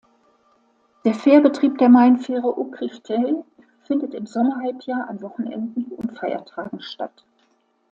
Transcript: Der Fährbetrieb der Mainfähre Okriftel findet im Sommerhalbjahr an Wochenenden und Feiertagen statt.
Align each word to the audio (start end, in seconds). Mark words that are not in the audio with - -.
Der 1.05 1.13
Fährbetrieb 1.13 1.77
der 1.77 1.87
Mainfähre 1.87 2.57
Okriftel 2.57 3.43
findet 3.83 4.15
im 4.15 4.25
Sommerhalbjahr 4.25 5.07
an 5.07 5.21
Wochenenden 5.21 5.91
und 5.95 6.17
Feiertagen 6.17 6.81
statt. 6.81 7.23